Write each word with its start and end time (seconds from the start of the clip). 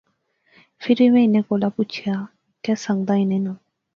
فیر 0.81 0.97
وی 1.01 1.09
میں 1.13 1.23
انیں 1.25 1.41
کولا 1.47 1.69
پچھیا۔۔۔ 1.75 2.15
کہہ 2.63 2.81
سنگ 2.83 3.01
دا 3.07 3.13
انے 3.21 3.39
ناں؟ 3.45 3.57